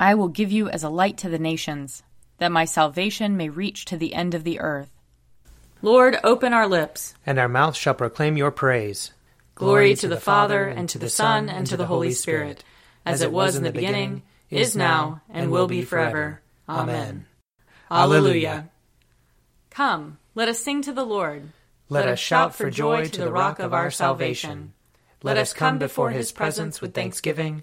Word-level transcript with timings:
I 0.00 0.14
will 0.14 0.28
give 0.28 0.52
you 0.52 0.68
as 0.68 0.84
a 0.84 0.88
light 0.88 1.18
to 1.18 1.28
the 1.28 1.38
nations, 1.38 2.02
that 2.38 2.52
my 2.52 2.64
salvation 2.64 3.36
may 3.36 3.48
reach 3.48 3.84
to 3.86 3.96
the 3.96 4.14
end 4.14 4.34
of 4.34 4.44
the 4.44 4.60
earth. 4.60 4.90
Lord, 5.82 6.18
open 6.22 6.52
our 6.52 6.66
lips, 6.66 7.14
and 7.26 7.38
our 7.38 7.48
mouth 7.48 7.76
shall 7.76 7.94
proclaim 7.94 8.36
your 8.36 8.50
praise. 8.50 9.12
Glory 9.54 9.94
to 9.96 10.08
the 10.08 10.20
Father, 10.20 10.66
and 10.66 10.88
to 10.88 10.98
the 10.98 11.10
Son, 11.10 11.48
and 11.48 11.66
to 11.66 11.76
the 11.76 11.86
Holy 11.86 12.12
Spirit, 12.12 12.62
as 13.04 13.22
it 13.22 13.32
was 13.32 13.56
in 13.56 13.64
the 13.64 13.72
beginning, 13.72 14.22
is 14.50 14.76
now, 14.76 15.20
and 15.28 15.50
will 15.50 15.66
be 15.66 15.82
forever. 15.82 16.40
Amen. 16.68 17.26
Alleluia. 17.90 18.68
Come, 19.70 20.18
let 20.34 20.48
us 20.48 20.60
sing 20.60 20.82
to 20.82 20.92
the 20.92 21.04
Lord. 21.04 21.48
Let 21.88 22.06
us 22.06 22.18
shout 22.18 22.54
for 22.54 22.70
joy 22.70 23.08
to 23.08 23.20
the 23.20 23.32
rock 23.32 23.58
of 23.58 23.72
our 23.72 23.90
salvation. 23.90 24.74
Let 25.22 25.38
us 25.38 25.52
come 25.52 25.78
before 25.78 26.10
his 26.10 26.30
presence 26.30 26.80
with 26.80 26.94
thanksgiving, 26.94 27.62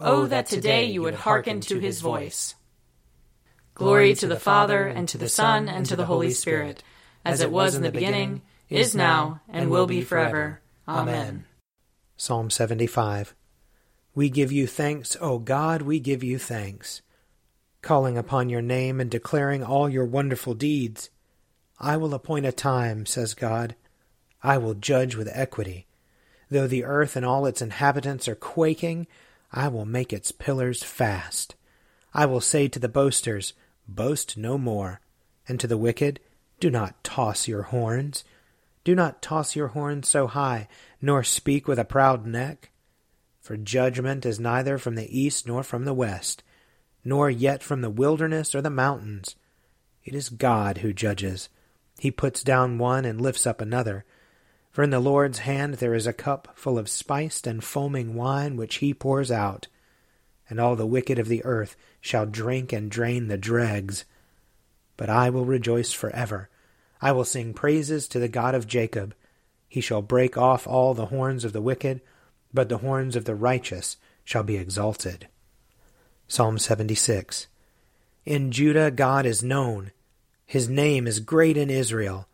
Oh, 0.00 0.26
that 0.26 0.46
today 0.46 0.84
you 0.84 1.02
would 1.02 1.14
hearken 1.14 1.60
to 1.62 1.80
his 1.80 2.00
voice. 2.00 2.54
Glory 3.74 4.14
to 4.14 4.28
the 4.28 4.38
Father, 4.38 4.86
and 4.86 5.08
to 5.08 5.18
the 5.18 5.28
Son, 5.28 5.68
and 5.68 5.84
to 5.86 5.96
the 5.96 6.06
Holy 6.06 6.30
Spirit, 6.30 6.84
as 7.24 7.40
it 7.40 7.50
was 7.50 7.74
in 7.74 7.82
the 7.82 7.90
beginning, 7.90 8.42
is 8.68 8.94
now, 8.94 9.40
and 9.48 9.70
will 9.70 9.86
be 9.86 10.02
forever. 10.02 10.60
Amen. 10.86 11.46
Psalm 12.16 12.48
75 12.48 13.34
We 14.14 14.30
give 14.30 14.52
you 14.52 14.68
thanks, 14.68 15.16
O 15.20 15.38
God, 15.38 15.82
we 15.82 15.98
give 15.98 16.22
you 16.22 16.38
thanks. 16.38 17.02
Calling 17.82 18.16
upon 18.16 18.48
your 18.48 18.62
name 18.62 19.00
and 19.00 19.10
declaring 19.10 19.64
all 19.64 19.88
your 19.88 20.04
wonderful 20.04 20.54
deeds. 20.54 21.10
I 21.80 21.96
will 21.96 22.14
appoint 22.14 22.46
a 22.46 22.52
time, 22.52 23.04
says 23.06 23.34
God. 23.34 23.74
I 24.42 24.58
will 24.58 24.74
judge 24.74 25.16
with 25.16 25.28
equity. 25.32 25.86
Though 26.50 26.66
the 26.66 26.84
earth 26.84 27.16
and 27.16 27.26
all 27.26 27.46
its 27.46 27.62
inhabitants 27.62 28.28
are 28.28 28.34
quaking, 28.34 29.06
I 29.52 29.68
will 29.68 29.86
make 29.86 30.12
its 30.12 30.32
pillars 30.32 30.82
fast. 30.82 31.54
I 32.12 32.26
will 32.26 32.40
say 32.40 32.68
to 32.68 32.78
the 32.78 32.88
boasters, 32.88 33.54
Boast 33.86 34.36
no 34.36 34.58
more. 34.58 35.00
And 35.46 35.58
to 35.60 35.66
the 35.66 35.78
wicked, 35.78 36.20
Do 36.60 36.70
not 36.70 37.02
toss 37.02 37.48
your 37.48 37.62
horns. 37.62 38.24
Do 38.84 38.94
not 38.94 39.22
toss 39.22 39.56
your 39.56 39.68
horns 39.68 40.08
so 40.08 40.26
high, 40.26 40.68
nor 41.00 41.22
speak 41.22 41.66
with 41.66 41.78
a 41.78 41.84
proud 41.84 42.26
neck. 42.26 42.70
For 43.40 43.56
judgment 43.56 44.26
is 44.26 44.38
neither 44.38 44.76
from 44.76 44.94
the 44.94 45.18
east 45.18 45.46
nor 45.46 45.62
from 45.62 45.84
the 45.84 45.94
west, 45.94 46.42
nor 47.04 47.30
yet 47.30 47.62
from 47.62 47.80
the 47.80 47.90
wilderness 47.90 48.54
or 48.54 48.60
the 48.60 48.70
mountains. 48.70 49.36
It 50.04 50.14
is 50.14 50.28
God 50.28 50.78
who 50.78 50.92
judges. 50.92 51.48
He 51.98 52.10
puts 52.10 52.42
down 52.42 52.78
one 52.78 53.04
and 53.04 53.20
lifts 53.20 53.46
up 53.46 53.60
another. 53.60 54.04
For 54.70 54.82
in 54.84 54.90
the 54.90 55.00
Lord's 55.00 55.38
hand 55.40 55.74
there 55.74 55.94
is 55.94 56.06
a 56.06 56.12
cup 56.12 56.52
full 56.54 56.78
of 56.78 56.88
spiced 56.88 57.46
and 57.46 57.64
foaming 57.64 58.14
wine 58.14 58.56
which 58.56 58.76
he 58.76 58.94
pours 58.94 59.30
out 59.30 59.66
and 60.48 60.58
all 60.58 60.76
the 60.76 60.86
wicked 60.86 61.18
of 61.18 61.28
the 61.28 61.44
earth 61.44 61.76
shall 62.00 62.26
drink 62.26 62.72
and 62.72 62.90
drain 62.90 63.28
the 63.28 63.38
dregs. 63.38 64.04
But 64.96 65.10
I 65.10 65.30
will 65.30 65.44
rejoice 65.44 65.92
forever. 65.92 66.48
I 67.00 67.12
will 67.12 67.24
sing 67.24 67.54
praises 67.54 68.08
to 68.08 68.18
the 68.18 68.28
God 68.28 68.54
of 68.54 68.66
Jacob. 68.66 69.14
He 69.68 69.80
shall 69.80 70.02
break 70.02 70.36
off 70.36 70.66
all 70.66 70.94
the 70.94 71.06
horns 71.06 71.44
of 71.44 71.52
the 71.52 71.60
wicked, 71.60 72.00
but 72.52 72.68
the 72.68 72.78
horns 72.78 73.14
of 73.14 73.24
the 73.24 73.34
righteous 73.34 73.96
shall 74.24 74.42
be 74.42 74.56
exalted. 74.56 75.28
Psalm 76.26 76.58
76 76.58 77.46
In 78.24 78.50
Judah 78.50 78.90
God 78.90 79.26
is 79.26 79.42
known. 79.42 79.92
His 80.46 80.68
name 80.68 81.06
is 81.06 81.20
great 81.20 81.56
in 81.56 81.70
Israel. 81.70 82.26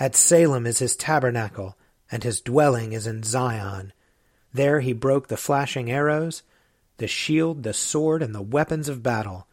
At 0.00 0.16
Salem 0.16 0.66
is 0.66 0.78
his 0.78 0.96
tabernacle, 0.96 1.76
and 2.10 2.24
his 2.24 2.40
dwelling 2.40 2.94
is 2.94 3.06
in 3.06 3.22
Zion. 3.22 3.92
There 4.50 4.80
he 4.80 4.94
broke 4.94 5.28
the 5.28 5.36
flashing 5.36 5.90
arrows 5.90 6.42
the 6.96 7.06
shield, 7.06 7.62
the 7.62 7.74
sword, 7.74 8.22
and 8.22 8.34
the 8.34 8.42
weapons 8.42 8.88
of 8.88 9.02
battle. 9.02 9.46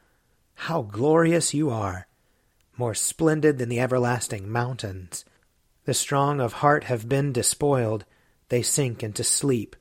How 0.55 0.81
glorious 0.81 1.53
you 1.53 1.69
are! 1.69 2.07
More 2.77 2.93
splendid 2.93 3.57
than 3.57 3.69
the 3.69 3.79
everlasting 3.79 4.49
mountains. 4.49 5.25
The 5.85 5.93
strong 5.93 6.41
of 6.41 6.53
heart 6.53 6.85
have 6.85 7.07
been 7.07 7.31
despoiled. 7.33 8.05
They 8.49 8.61
sink 8.61 9.03
into 9.03 9.23
sleep. 9.23 9.75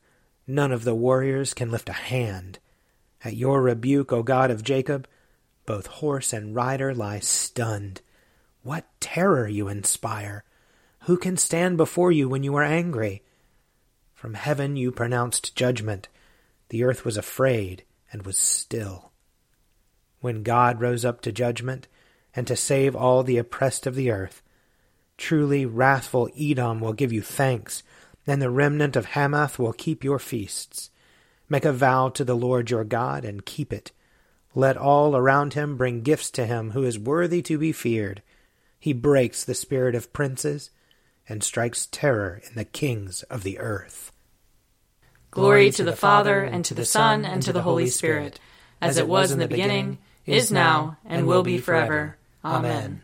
None 0.46 0.70
of 0.70 0.84
the 0.84 0.94
warriors 0.94 1.54
can 1.54 1.70
lift 1.70 1.88
a 1.88 1.92
hand. 1.92 2.58
At 3.24 3.36
your 3.36 3.62
rebuke, 3.62 4.12
O 4.12 4.22
God 4.22 4.50
of 4.50 4.62
Jacob, 4.62 5.08
both 5.64 5.86
horse 5.86 6.32
and 6.32 6.54
rider 6.54 6.94
lie 6.94 7.20
stunned. 7.20 8.00
What 8.62 8.84
terror 9.00 9.48
you 9.48 9.66
inspire! 9.68 10.44
Who 11.06 11.16
can 11.16 11.36
stand 11.36 11.76
before 11.76 12.10
you 12.10 12.28
when 12.28 12.42
you 12.42 12.56
are 12.56 12.64
angry? 12.64 13.22
From 14.12 14.34
heaven 14.34 14.74
you 14.74 14.90
pronounced 14.90 15.54
judgment. 15.54 16.08
The 16.70 16.82
earth 16.82 17.04
was 17.04 17.16
afraid 17.16 17.84
and 18.10 18.26
was 18.26 18.36
still. 18.36 19.12
When 20.18 20.42
God 20.42 20.80
rose 20.80 21.04
up 21.04 21.20
to 21.20 21.30
judgment 21.30 21.86
and 22.34 22.44
to 22.48 22.56
save 22.56 22.96
all 22.96 23.22
the 23.22 23.38
oppressed 23.38 23.86
of 23.86 23.94
the 23.94 24.10
earth, 24.10 24.42
truly 25.16 25.64
wrathful 25.64 26.28
Edom 26.36 26.80
will 26.80 26.92
give 26.92 27.12
you 27.12 27.22
thanks, 27.22 27.84
and 28.26 28.42
the 28.42 28.50
remnant 28.50 28.96
of 28.96 29.06
Hamath 29.06 29.60
will 29.60 29.72
keep 29.72 30.02
your 30.02 30.18
feasts. 30.18 30.90
Make 31.48 31.64
a 31.64 31.72
vow 31.72 32.08
to 32.08 32.24
the 32.24 32.34
Lord 32.34 32.68
your 32.68 32.82
God 32.82 33.24
and 33.24 33.46
keep 33.46 33.72
it. 33.72 33.92
Let 34.56 34.76
all 34.76 35.16
around 35.16 35.54
him 35.54 35.76
bring 35.76 36.02
gifts 36.02 36.32
to 36.32 36.46
him 36.46 36.72
who 36.72 36.82
is 36.82 36.98
worthy 36.98 37.42
to 37.42 37.58
be 37.58 37.70
feared. 37.70 38.22
He 38.80 38.92
breaks 38.92 39.44
the 39.44 39.54
spirit 39.54 39.94
of 39.94 40.12
princes 40.12 40.70
and 41.28 41.42
strikes 41.42 41.86
terror 41.86 42.40
in 42.46 42.54
the 42.54 42.64
kings 42.64 43.22
of 43.24 43.42
the 43.42 43.58
earth. 43.58 44.12
Glory 45.30 45.70
to 45.70 45.84
the 45.84 45.96
Father, 45.96 46.42
and 46.42 46.64
to 46.64 46.74
the 46.74 46.84
Son, 46.84 47.24
and 47.24 47.42
to 47.42 47.52
the 47.52 47.62
Holy 47.62 47.88
Spirit, 47.88 48.40
as 48.80 48.96
it 48.96 49.08
was 49.08 49.30
in 49.30 49.38
the 49.38 49.48
beginning, 49.48 49.98
is 50.24 50.50
now, 50.50 50.96
and 51.04 51.26
will 51.26 51.42
be 51.42 51.58
forever. 51.58 52.16
Amen. 52.44 53.02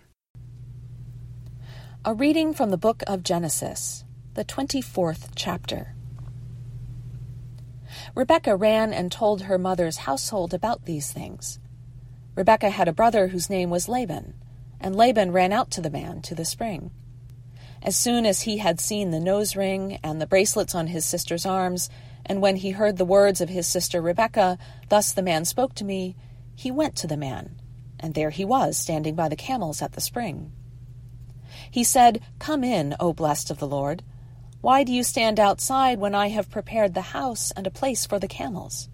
A 2.04 2.14
reading 2.14 2.54
from 2.54 2.70
the 2.70 2.78
book 2.78 3.02
of 3.06 3.22
Genesis, 3.22 4.04
the 4.34 4.44
24th 4.44 5.32
chapter. 5.34 5.94
Rebekah 8.14 8.56
ran 8.56 8.92
and 8.92 9.12
told 9.12 9.42
her 9.42 9.58
mother's 9.58 9.98
household 9.98 10.54
about 10.54 10.84
these 10.84 11.12
things. 11.12 11.58
Rebekah 12.34 12.70
had 12.70 12.88
a 12.88 12.92
brother 12.92 13.28
whose 13.28 13.50
name 13.50 13.68
was 13.68 13.88
Laban, 13.88 14.34
and 14.80 14.96
Laban 14.96 15.32
ran 15.32 15.52
out 15.52 15.70
to 15.72 15.80
the 15.80 15.90
man 15.90 16.22
to 16.22 16.34
the 16.34 16.44
spring. 16.44 16.90
As 17.84 17.96
soon 17.96 18.26
as 18.26 18.42
he 18.42 18.58
had 18.58 18.80
seen 18.80 19.10
the 19.10 19.18
nose 19.18 19.56
ring 19.56 19.98
and 20.04 20.20
the 20.20 20.26
bracelets 20.26 20.74
on 20.74 20.86
his 20.86 21.04
sister's 21.04 21.44
arms, 21.44 21.90
and 22.24 22.40
when 22.40 22.56
he 22.56 22.70
heard 22.70 22.96
the 22.96 23.04
words 23.04 23.40
of 23.40 23.48
his 23.48 23.66
sister 23.66 24.00
Rebekah, 24.00 24.56
Thus 24.88 25.12
the 25.12 25.22
man 25.22 25.44
spoke 25.44 25.74
to 25.74 25.84
me, 25.84 26.14
he 26.54 26.70
went 26.70 26.94
to 26.96 27.08
the 27.08 27.16
man, 27.16 27.60
and 27.98 28.14
there 28.14 28.30
he 28.30 28.44
was, 28.44 28.76
standing 28.76 29.16
by 29.16 29.28
the 29.28 29.36
camels 29.36 29.82
at 29.82 29.92
the 29.92 30.00
spring. 30.00 30.52
He 31.70 31.82
said, 31.82 32.20
Come 32.38 32.62
in, 32.62 32.94
O 33.00 33.12
blessed 33.12 33.50
of 33.50 33.58
the 33.58 33.66
Lord. 33.66 34.04
Why 34.60 34.84
do 34.84 34.92
you 34.92 35.02
stand 35.02 35.40
outside 35.40 35.98
when 35.98 36.14
I 36.14 36.28
have 36.28 36.50
prepared 36.50 36.94
the 36.94 37.00
house 37.00 37.50
and 37.56 37.66
a 37.66 37.70
place 37.70 38.06
for 38.06 38.20
the 38.20 38.28
camels? 38.28 38.88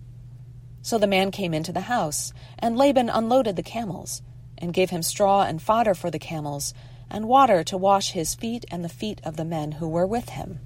So 0.80 0.96
the 0.96 1.06
man 1.06 1.30
came 1.30 1.52
into 1.52 1.72
the 1.72 1.82
house, 1.82 2.32
and 2.58 2.78
Laban 2.78 3.10
unloaded 3.10 3.56
the 3.56 3.62
camels, 3.62 4.22
and 4.56 4.72
gave 4.72 4.88
him 4.88 5.02
straw 5.02 5.42
and 5.42 5.60
fodder 5.60 5.94
for 5.94 6.10
the 6.10 6.18
camels, 6.18 6.72
and 7.10 7.28
water 7.28 7.62
to 7.64 7.76
wash 7.76 8.12
his 8.12 8.34
feet 8.34 8.64
and 8.70 8.84
the 8.84 8.88
feet 8.88 9.20
of 9.24 9.36
the 9.36 9.44
men 9.44 9.72
who 9.72 9.88
were 9.88 10.06
with 10.06 10.30
him. 10.30 10.60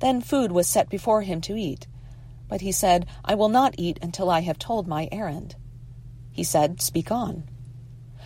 Then 0.00 0.20
food 0.20 0.52
was 0.52 0.66
set 0.66 0.88
before 0.88 1.22
him 1.22 1.40
to 1.42 1.56
eat. 1.56 1.86
But 2.48 2.60
he 2.60 2.72
said, 2.72 3.06
I 3.24 3.34
will 3.34 3.48
not 3.48 3.74
eat 3.78 3.98
until 4.02 4.30
I 4.30 4.40
have 4.40 4.58
told 4.58 4.86
my 4.86 5.08
errand. 5.10 5.56
He 6.30 6.44
said, 6.44 6.80
Speak 6.80 7.10
on. 7.10 7.44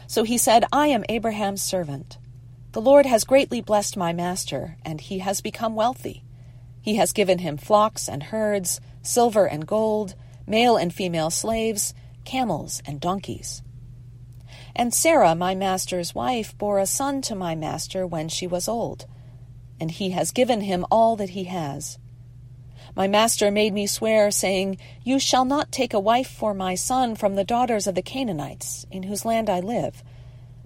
So 0.07 0.25
he 0.25 0.37
said, 0.37 0.65
I 0.73 0.89
am 0.89 1.05
Abraham's 1.09 1.63
servant. 1.63 2.19
The 2.73 2.81
Lord 2.81 3.07
has 3.07 3.25
greatly 3.25 3.61
blessed 3.61 3.97
my 3.97 4.13
master, 4.13 4.77
and 4.85 5.01
he 5.01 5.19
has 5.21 5.41
become 5.41 5.75
wealthy. 5.75 6.25
He 6.83 6.97
has 6.97 7.13
given 7.13 7.39
him 7.39 7.57
flocks 7.57 8.09
and 8.09 8.25
herds, 8.25 8.81
silver 9.03 9.47
and 9.47 9.67
gold, 9.67 10.15
male 10.47 10.77
and 10.77 10.93
female 10.93 11.31
slaves, 11.31 11.95
camels 12.25 12.83
and 12.87 13.01
donkeys. 13.01 13.63
And 14.75 14.95
Sarah, 14.95 15.35
my 15.35 15.55
master's 15.55 16.15
wife, 16.15 16.57
bore 16.57 16.79
a 16.79 16.87
son 16.87 17.23
to 17.23 17.35
my 17.35 17.55
master 17.55 18.07
when 18.07 18.29
she 18.29 18.47
was 18.47 18.69
old 18.69 19.07
and 19.81 19.91
he 19.91 20.11
has 20.11 20.31
given 20.31 20.61
him 20.61 20.85
all 20.91 21.17
that 21.17 21.31
he 21.31 21.45
has. 21.45 21.99
My 22.95 23.09
master 23.09 23.51
made 23.51 23.73
me 23.73 23.87
swear, 23.87 24.31
saying, 24.31 24.77
You 25.03 25.19
shall 25.19 25.45
not 25.45 25.73
take 25.73 25.95
a 25.95 26.01
wife 26.01 26.31
for 26.31 26.53
my 26.53 26.75
son 26.75 27.15
from 27.15 27.35
the 27.35 27.45
daughters 27.45 27.87
of 27.87 27.95
the 27.95 28.03
Canaanites, 28.03 28.85
in 28.91 29.05
whose 29.05 29.25
land 29.25 29.49
I 29.49 29.61
live, 29.61 30.03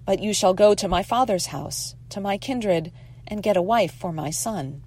but 0.05 0.19
you 0.19 0.33
shall 0.33 0.53
go 0.53 0.75
to 0.75 0.87
my 0.87 1.01
father's 1.01 1.47
house, 1.47 1.95
to 2.09 2.19
my 2.19 2.37
kindred, 2.37 2.91
and 3.27 3.41
get 3.41 3.57
a 3.57 3.61
wife 3.61 3.93
for 3.93 4.11
my 4.11 4.31
son. 4.31 4.83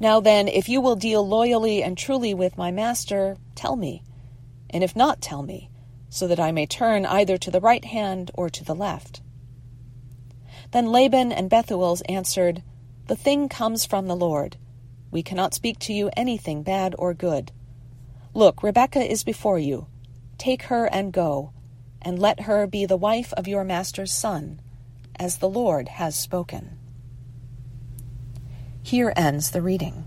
Now 0.00 0.20
then, 0.20 0.48
if 0.48 0.68
you 0.68 0.80
will 0.80 0.96
deal 0.96 1.26
loyally 1.26 1.82
and 1.82 1.98
truly 1.98 2.34
with 2.34 2.56
my 2.56 2.70
master, 2.70 3.36
tell 3.54 3.76
me, 3.76 4.02
and 4.70 4.82
if 4.82 4.96
not, 4.96 5.20
tell 5.20 5.42
me, 5.42 5.70
so 6.16 6.26
that 6.26 6.40
I 6.40 6.50
may 6.50 6.64
turn 6.64 7.04
either 7.04 7.36
to 7.36 7.50
the 7.50 7.60
right 7.60 7.84
hand 7.84 8.30
or 8.32 8.48
to 8.48 8.64
the 8.64 8.74
left. 8.74 9.20
Then 10.72 10.90
Laban 10.90 11.30
and 11.30 11.50
Bethuel 11.50 11.98
answered, 12.08 12.62
The 13.06 13.16
thing 13.16 13.50
comes 13.50 13.84
from 13.84 14.06
the 14.06 14.16
Lord. 14.16 14.56
We 15.10 15.22
cannot 15.22 15.52
speak 15.52 15.78
to 15.80 15.92
you 15.92 16.08
anything 16.16 16.62
bad 16.62 16.94
or 16.96 17.12
good. 17.12 17.52
Look, 18.32 18.62
Rebekah 18.62 19.04
is 19.04 19.24
before 19.24 19.58
you. 19.58 19.88
Take 20.38 20.62
her 20.62 20.86
and 20.86 21.12
go, 21.12 21.52
and 22.00 22.18
let 22.18 22.40
her 22.40 22.66
be 22.66 22.86
the 22.86 22.96
wife 22.96 23.34
of 23.34 23.46
your 23.46 23.62
master's 23.62 24.12
son, 24.12 24.62
as 25.16 25.36
the 25.36 25.50
Lord 25.50 25.88
has 25.88 26.16
spoken. 26.16 26.78
Here 28.82 29.12
ends 29.14 29.50
the 29.50 29.60
reading. 29.60 30.06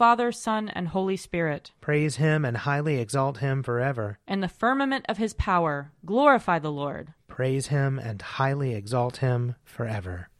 Father, 0.00 0.32
Son, 0.32 0.70
and 0.70 0.88
Holy 0.88 1.18
Spirit. 1.18 1.72
Praise 1.82 2.16
him 2.16 2.46
and 2.46 2.56
highly 2.56 2.98
exalt 2.98 3.36
him 3.36 3.62
forever. 3.62 4.18
In 4.26 4.40
the 4.40 4.48
firmament 4.48 5.04
of 5.10 5.18
his 5.18 5.34
power, 5.34 5.92
glorify 6.06 6.58
the 6.58 6.72
Lord. 6.72 7.12
Praise 7.28 7.66
him 7.66 7.98
and 7.98 8.22
highly 8.22 8.72
exalt 8.72 9.18
him 9.18 9.56
forever. 9.62 10.30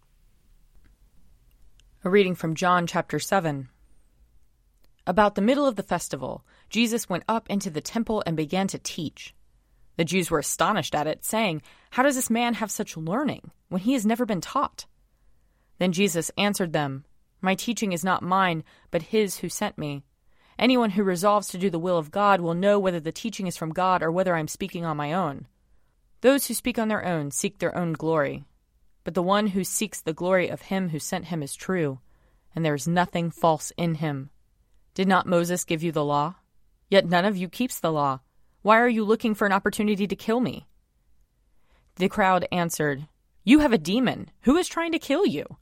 A 2.02 2.08
reading 2.08 2.34
from 2.34 2.54
John 2.54 2.86
chapter 2.86 3.18
7. 3.18 3.68
About 5.06 5.34
the 5.34 5.42
middle 5.42 5.66
of 5.66 5.76
the 5.76 5.82
festival, 5.82 6.42
Jesus 6.70 7.10
went 7.10 7.24
up 7.28 7.50
into 7.50 7.68
the 7.68 7.82
temple 7.82 8.22
and 8.24 8.38
began 8.38 8.66
to 8.68 8.78
teach. 8.78 9.34
The 9.98 10.06
Jews 10.06 10.30
were 10.30 10.38
astonished 10.38 10.94
at 10.94 11.06
it, 11.06 11.22
saying, 11.22 11.60
How 11.90 12.02
does 12.02 12.16
this 12.16 12.30
man 12.30 12.54
have 12.54 12.70
such 12.70 12.96
learning 12.96 13.50
when 13.68 13.82
he 13.82 13.92
has 13.92 14.06
never 14.06 14.24
been 14.24 14.40
taught? 14.40 14.86
Then 15.78 15.92
Jesus 15.92 16.30
answered 16.38 16.72
them, 16.72 17.04
My 17.40 17.54
teaching 17.54 17.92
is 17.92 18.04
not 18.04 18.22
mine, 18.22 18.64
but 18.90 19.02
his 19.02 19.38
who 19.38 19.48
sent 19.48 19.78
me. 19.78 20.02
Anyone 20.58 20.90
who 20.90 21.02
resolves 21.02 21.48
to 21.48 21.58
do 21.58 21.70
the 21.70 21.78
will 21.78 21.96
of 21.96 22.10
God 22.10 22.40
will 22.40 22.54
know 22.54 22.78
whether 22.78 23.00
the 23.00 23.12
teaching 23.12 23.46
is 23.46 23.56
from 23.56 23.72
God 23.72 24.02
or 24.02 24.12
whether 24.12 24.36
I 24.36 24.40
am 24.40 24.48
speaking 24.48 24.84
on 24.84 24.96
my 24.96 25.12
own. 25.12 25.46
Those 26.20 26.46
who 26.46 26.54
speak 26.54 26.78
on 26.78 26.88
their 26.88 27.04
own 27.04 27.30
seek 27.30 27.58
their 27.58 27.74
own 27.76 27.94
glory. 27.94 28.44
But 29.04 29.14
the 29.14 29.22
one 29.22 29.48
who 29.48 29.64
seeks 29.64 30.02
the 30.02 30.12
glory 30.12 30.48
of 30.48 30.62
him 30.62 30.90
who 30.90 30.98
sent 30.98 31.26
him 31.26 31.42
is 31.42 31.54
true, 31.54 32.00
and 32.54 32.64
there 32.64 32.74
is 32.74 32.86
nothing 32.86 33.30
false 33.30 33.72
in 33.78 33.96
him. 33.96 34.28
Did 34.92 35.08
not 35.08 35.26
Moses 35.26 35.64
give 35.64 35.82
you 35.82 35.92
the 35.92 36.04
law? 36.04 36.36
Yet 36.90 37.08
none 37.08 37.24
of 37.24 37.36
you 37.36 37.48
keeps 37.48 37.80
the 37.80 37.92
law. 37.92 38.20
Why 38.62 38.78
are 38.78 38.88
you 38.88 39.04
looking 39.04 39.34
for 39.34 39.46
an 39.46 39.52
opportunity 39.52 40.06
to 40.06 40.16
kill 40.16 40.40
me? 40.40 40.66
The 41.96 42.10
crowd 42.10 42.46
answered, 42.52 43.08
You 43.44 43.60
have 43.60 43.72
a 43.72 43.78
demon. 43.78 44.30
Who 44.42 44.56
is 44.58 44.68
trying 44.68 44.92
to 44.92 44.98
kill 44.98 45.24
you? 45.24 45.56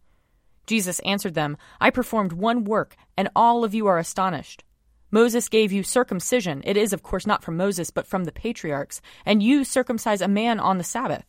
Jesus 0.69 1.01
answered 1.01 1.35
them, 1.35 1.57
I 1.81 1.91
performed 1.91 2.33
one 2.33 2.63
work, 2.65 2.95
and 3.17 3.31
all 3.35 3.65
of 3.65 3.75
you 3.75 3.87
are 3.87 3.99
astonished. 3.99 4.63
Moses 5.11 5.49
gave 5.49 5.73
you 5.73 5.83
circumcision. 5.83 6.63
It 6.65 6.77
is, 6.77 6.93
of 6.93 7.03
course, 7.03 7.27
not 7.27 7.43
from 7.43 7.57
Moses, 7.57 7.91
but 7.91 8.07
from 8.07 8.25
the 8.25 8.33
patriarchs, 8.33 9.01
and 9.25 9.43
you 9.43 9.65
circumcise 9.65 10.21
a 10.21 10.29
man 10.29 10.61
on 10.61 10.77
the 10.77 10.85
Sabbath. 10.85 11.25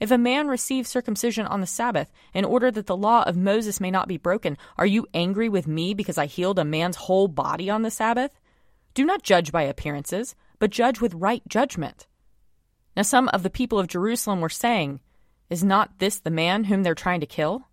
If 0.00 0.10
a 0.10 0.18
man 0.18 0.48
receives 0.48 0.88
circumcision 0.88 1.46
on 1.46 1.60
the 1.60 1.66
Sabbath, 1.66 2.10
in 2.34 2.44
order 2.44 2.72
that 2.72 2.86
the 2.86 2.96
law 2.96 3.22
of 3.22 3.36
Moses 3.36 3.80
may 3.80 3.92
not 3.92 4.08
be 4.08 4.16
broken, 4.16 4.58
are 4.76 4.84
you 4.84 5.06
angry 5.14 5.48
with 5.48 5.68
me 5.68 5.94
because 5.94 6.18
I 6.18 6.26
healed 6.26 6.58
a 6.58 6.64
man's 6.64 6.96
whole 6.96 7.28
body 7.28 7.70
on 7.70 7.82
the 7.82 7.90
Sabbath? 7.90 8.32
Do 8.94 9.04
not 9.04 9.22
judge 9.22 9.52
by 9.52 9.62
appearances, 9.62 10.34
but 10.58 10.70
judge 10.70 11.00
with 11.00 11.14
right 11.14 11.42
judgment. 11.48 12.08
Now 12.96 13.02
some 13.02 13.28
of 13.28 13.44
the 13.44 13.50
people 13.50 13.78
of 13.78 13.86
Jerusalem 13.86 14.40
were 14.40 14.48
saying, 14.48 14.98
Is 15.48 15.62
not 15.62 16.00
this 16.00 16.18
the 16.18 16.30
man 16.30 16.64
whom 16.64 16.82
they're 16.82 16.96
trying 16.96 17.20
to 17.20 17.26
kill? 17.26 17.68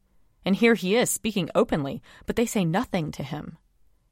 And 0.46 0.55
here 0.55 0.75
he 0.75 0.96
is, 0.96 1.10
speaking 1.10 1.50
openly, 1.53 2.01
but 2.25 2.36
they 2.36 2.46
say 2.46 2.65
nothing 2.65 3.12
to 3.12 3.24
him. 3.24 3.58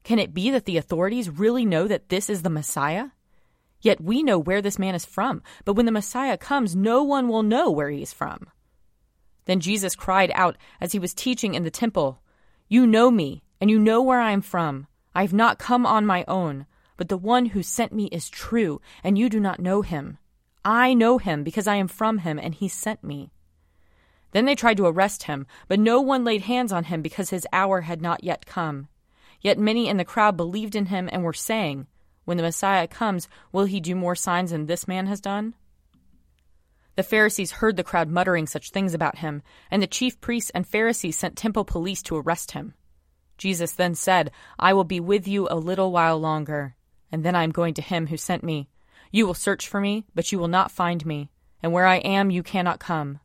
Can 0.04 0.18
it 0.18 0.34
be 0.34 0.50
that 0.50 0.64
the 0.64 0.76
authorities 0.76 1.30
really 1.30 1.64
know 1.64 1.88
that 1.88 2.08
this 2.08 2.30
is 2.30 2.42
the 2.42 2.50
Messiah? 2.50 3.08
Yet 3.80 4.00
we 4.00 4.22
know 4.22 4.38
where 4.38 4.62
this 4.62 4.78
man 4.78 4.94
is 4.94 5.04
from, 5.04 5.42
but 5.64 5.74
when 5.74 5.86
the 5.86 5.92
Messiah 5.92 6.36
comes, 6.36 6.74
no 6.74 7.02
one 7.02 7.28
will 7.28 7.42
know 7.42 7.70
where 7.70 7.90
he 7.90 8.02
is 8.02 8.12
from. 8.12 8.48
Then 9.44 9.60
Jesus 9.60 9.94
cried 9.94 10.30
out 10.34 10.56
as 10.80 10.92
he 10.92 10.98
was 10.98 11.14
teaching 11.14 11.54
in 11.54 11.62
the 11.62 11.70
temple, 11.70 12.20
You 12.68 12.86
know 12.86 13.10
me, 13.10 13.42
and 13.60 13.70
you 13.70 13.78
know 13.78 14.02
where 14.02 14.20
I 14.20 14.32
am 14.32 14.42
from. 14.42 14.86
I 15.14 15.22
have 15.22 15.32
not 15.32 15.58
come 15.58 15.86
on 15.86 16.06
my 16.06 16.24
own, 16.28 16.66
but 16.96 17.08
the 17.08 17.16
one 17.16 17.46
who 17.46 17.62
sent 17.62 17.92
me 17.92 18.06
is 18.06 18.28
true, 18.28 18.80
and 19.02 19.16
you 19.16 19.28
do 19.28 19.40
not 19.40 19.60
know 19.60 19.82
him. 19.82 20.18
I 20.64 20.92
know 20.92 21.18
him 21.18 21.44
because 21.44 21.66
I 21.66 21.76
am 21.76 21.88
from 21.88 22.18
him, 22.18 22.38
and 22.38 22.54
he 22.54 22.68
sent 22.68 23.02
me. 23.02 23.30
Then 24.32 24.44
they 24.44 24.54
tried 24.54 24.76
to 24.76 24.86
arrest 24.86 25.24
him, 25.24 25.46
but 25.68 25.80
no 25.80 26.00
one 26.00 26.24
laid 26.24 26.42
hands 26.42 26.72
on 26.72 26.84
him 26.84 27.02
because 27.02 27.30
his 27.30 27.46
hour 27.52 27.82
had 27.82 28.02
not 28.02 28.24
yet 28.24 28.46
come. 28.46 28.88
Yet 29.40 29.58
many 29.58 29.88
in 29.88 29.96
the 29.96 30.04
crowd 30.04 30.36
believed 30.36 30.74
in 30.74 30.86
him 30.86 31.08
and 31.12 31.22
were 31.22 31.32
saying, 31.32 31.86
When 32.24 32.36
the 32.36 32.42
Messiah 32.42 32.86
comes, 32.88 33.28
will 33.52 33.64
he 33.64 33.80
do 33.80 33.94
more 33.94 34.16
signs 34.16 34.50
than 34.50 34.66
this 34.66 34.88
man 34.88 35.06
has 35.06 35.20
done? 35.20 35.54
The 36.96 37.04
Pharisees 37.04 37.52
heard 37.52 37.76
the 37.76 37.84
crowd 37.84 38.08
muttering 38.08 38.46
such 38.46 38.70
things 38.70 38.92
about 38.92 39.18
him, 39.18 39.42
and 39.70 39.80
the 39.80 39.86
chief 39.86 40.20
priests 40.20 40.50
and 40.50 40.66
Pharisees 40.66 41.16
sent 41.16 41.36
temple 41.36 41.64
police 41.64 42.02
to 42.02 42.16
arrest 42.16 42.50
him. 42.50 42.74
Jesus 43.38 43.72
then 43.72 43.94
said, 43.94 44.32
I 44.58 44.72
will 44.72 44.82
be 44.82 44.98
with 44.98 45.28
you 45.28 45.46
a 45.48 45.54
little 45.54 45.92
while 45.92 46.18
longer, 46.18 46.74
and 47.12 47.24
then 47.24 47.36
I 47.36 47.44
am 47.44 47.52
going 47.52 47.74
to 47.74 47.82
him 47.82 48.08
who 48.08 48.16
sent 48.16 48.42
me. 48.42 48.68
You 49.12 49.26
will 49.26 49.34
search 49.34 49.68
for 49.68 49.80
me, 49.80 50.06
but 50.12 50.32
you 50.32 50.40
will 50.40 50.48
not 50.48 50.72
find 50.72 51.06
me. 51.06 51.30
and 51.62 51.72
where 51.72 51.86
I 51.86 51.96
am 51.96 52.30
you 52.30 52.42
cannot 52.42 52.78
come. 52.78 53.20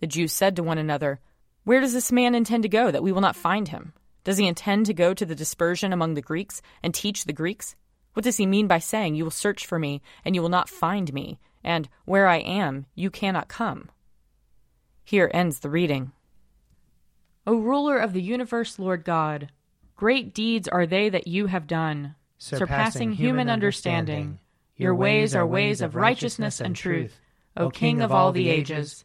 The 0.00 0.06
Jews 0.06 0.32
said 0.32 0.56
to 0.56 0.62
one 0.62 0.78
another, 0.78 1.20
Where 1.64 1.80
does 1.80 1.92
this 1.92 2.12
man 2.12 2.34
intend 2.34 2.62
to 2.64 2.68
go 2.68 2.90
that 2.90 3.02
we 3.02 3.12
will 3.12 3.20
not 3.20 3.36
find 3.36 3.68
him? 3.68 3.92
Does 4.24 4.38
he 4.38 4.46
intend 4.46 4.86
to 4.86 4.94
go 4.94 5.14
to 5.14 5.26
the 5.26 5.34
dispersion 5.34 5.92
among 5.92 6.14
the 6.14 6.22
Greeks 6.22 6.62
and 6.82 6.94
teach 6.94 7.24
the 7.24 7.32
Greeks? 7.32 7.76
What 8.14 8.24
does 8.24 8.36
he 8.36 8.46
mean 8.46 8.66
by 8.66 8.78
saying, 8.78 9.14
You 9.14 9.24
will 9.24 9.30
search 9.30 9.66
for 9.66 9.78
me, 9.78 10.00
and 10.24 10.34
you 10.34 10.42
will 10.42 10.48
not 10.48 10.68
find 10.68 11.12
me, 11.12 11.38
and 11.62 11.88
where 12.04 12.26
I 12.26 12.36
am, 12.38 12.86
you 12.94 13.10
cannot 13.10 13.48
come? 13.48 13.90
Here 15.04 15.30
ends 15.34 15.60
the 15.60 15.68
reading. 15.70 16.12
O 17.46 17.56
ruler 17.58 17.98
of 17.98 18.14
the 18.14 18.22
universe, 18.22 18.78
Lord 18.78 19.04
God, 19.04 19.50
great 19.96 20.32
deeds 20.32 20.66
are 20.68 20.86
they 20.86 21.10
that 21.10 21.26
you 21.26 21.46
have 21.46 21.66
done, 21.66 22.14
surpassing 22.38 23.12
human 23.12 23.50
understanding. 23.50 24.38
Your 24.76 24.94
ways 24.94 25.34
are 25.34 25.46
ways 25.46 25.82
of 25.82 25.94
righteousness 25.94 26.60
and 26.60 26.74
truth, 26.74 27.20
O 27.56 27.68
King 27.68 28.00
of 28.00 28.12
all 28.12 28.32
the 28.32 28.48
ages. 28.48 29.04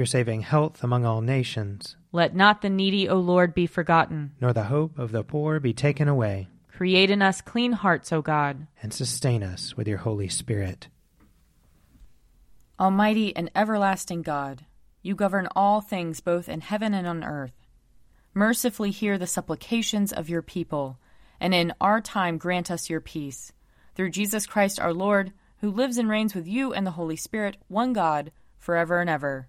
Your 0.00 0.06
saving 0.06 0.40
health 0.40 0.82
among 0.82 1.04
all 1.04 1.20
nations, 1.20 1.94
Let 2.10 2.34
not 2.34 2.62
the 2.62 2.70
needy, 2.70 3.06
O 3.06 3.16
Lord, 3.18 3.52
be 3.52 3.66
forgotten. 3.66 4.32
nor 4.40 4.54
the 4.54 4.62
hope 4.64 4.98
of 4.98 5.12
the 5.12 5.22
poor 5.22 5.60
be 5.60 5.74
taken 5.74 6.08
away, 6.08 6.48
Create 6.72 7.10
in 7.10 7.20
us 7.20 7.42
clean 7.42 7.72
hearts, 7.72 8.10
O 8.10 8.22
God. 8.22 8.66
and 8.82 8.94
sustain 8.94 9.42
us 9.42 9.76
with 9.76 9.86
your 9.86 9.98
Holy 9.98 10.26
Spirit. 10.26 10.88
Almighty 12.80 13.36
and 13.36 13.50
everlasting 13.54 14.22
God, 14.22 14.64
you 15.02 15.14
govern 15.14 15.46
all 15.54 15.82
things 15.82 16.20
both 16.20 16.48
in 16.48 16.62
heaven 16.62 16.94
and 16.94 17.06
on 17.06 17.22
earth. 17.22 17.66
Mercifully 18.32 18.92
hear 18.92 19.18
the 19.18 19.26
supplications 19.26 20.14
of 20.14 20.30
your 20.30 20.40
people, 20.40 20.98
and 21.38 21.52
in 21.52 21.74
our 21.78 22.00
time 22.00 22.38
grant 22.38 22.70
us 22.70 22.88
your 22.88 23.02
peace. 23.02 23.52
Through 23.94 24.12
Jesus 24.12 24.46
Christ 24.46 24.80
our 24.80 24.94
Lord, 24.94 25.34
who 25.58 25.70
lives 25.70 25.98
and 25.98 26.08
reigns 26.08 26.34
with 26.34 26.48
you 26.48 26.72
and 26.72 26.86
the 26.86 26.92
Holy 26.92 27.16
Spirit, 27.16 27.58
one 27.68 27.92
God, 27.92 28.32
forever 28.58 29.02
and 29.02 29.10
ever. 29.10 29.48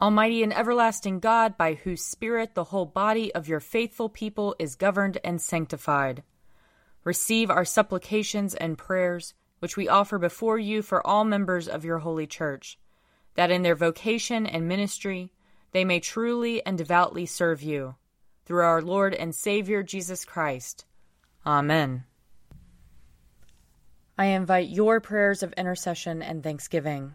Almighty 0.00 0.42
and 0.44 0.54
everlasting 0.54 1.18
God, 1.18 1.56
by 1.56 1.74
whose 1.74 2.04
Spirit 2.04 2.54
the 2.54 2.64
whole 2.64 2.86
body 2.86 3.34
of 3.34 3.48
your 3.48 3.58
faithful 3.58 4.08
people 4.08 4.54
is 4.58 4.76
governed 4.76 5.18
and 5.24 5.40
sanctified, 5.40 6.22
receive 7.02 7.50
our 7.50 7.64
supplications 7.64 8.54
and 8.54 8.78
prayers 8.78 9.34
which 9.58 9.76
we 9.76 9.88
offer 9.88 10.18
before 10.18 10.58
you 10.58 10.82
for 10.82 11.04
all 11.04 11.24
members 11.24 11.66
of 11.66 11.84
your 11.84 11.98
holy 11.98 12.26
church, 12.26 12.78
that 13.34 13.50
in 13.50 13.62
their 13.62 13.74
vocation 13.74 14.46
and 14.46 14.68
ministry 14.68 15.32
they 15.72 15.84
may 15.84 16.00
truly 16.00 16.64
and 16.64 16.78
devoutly 16.78 17.26
serve 17.26 17.62
you. 17.62 17.96
Through 18.44 18.64
our 18.64 18.80
Lord 18.80 19.14
and 19.14 19.34
Savior 19.34 19.82
Jesus 19.82 20.24
Christ. 20.24 20.86
Amen. 21.44 22.04
I 24.16 24.26
invite 24.26 24.68
your 24.68 25.00
prayers 25.00 25.42
of 25.42 25.52
intercession 25.52 26.22
and 26.22 26.42
thanksgiving. 26.42 27.14